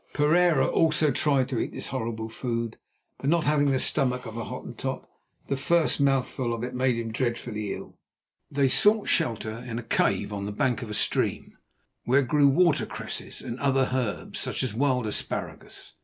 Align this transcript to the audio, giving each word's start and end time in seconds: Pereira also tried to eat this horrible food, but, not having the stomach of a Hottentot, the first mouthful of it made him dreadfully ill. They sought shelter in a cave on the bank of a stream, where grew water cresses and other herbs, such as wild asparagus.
Pereira 0.13 0.65
also 0.65 1.11
tried 1.11 1.47
to 1.49 1.59
eat 1.59 1.73
this 1.73 1.85
horrible 1.93 2.27
food, 2.27 2.79
but, 3.19 3.29
not 3.29 3.43
having 3.45 3.69
the 3.69 3.77
stomach 3.79 4.25
of 4.25 4.35
a 4.35 4.45
Hottentot, 4.45 5.07
the 5.45 5.55
first 5.55 6.01
mouthful 6.01 6.55
of 6.55 6.63
it 6.63 6.73
made 6.73 6.95
him 6.95 7.11
dreadfully 7.11 7.75
ill. 7.75 7.99
They 8.49 8.67
sought 8.67 9.07
shelter 9.07 9.59
in 9.59 9.77
a 9.77 9.83
cave 9.83 10.33
on 10.33 10.47
the 10.47 10.51
bank 10.51 10.81
of 10.81 10.89
a 10.89 10.95
stream, 10.95 11.55
where 12.05 12.23
grew 12.23 12.47
water 12.47 12.87
cresses 12.87 13.41
and 13.43 13.59
other 13.59 13.91
herbs, 13.93 14.39
such 14.39 14.63
as 14.63 14.73
wild 14.73 15.05
asparagus. 15.05 15.93